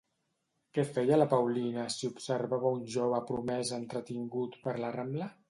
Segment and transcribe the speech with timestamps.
[0.77, 5.33] Què feia la Paulina si observava un jove promès entretingut per la Rambla?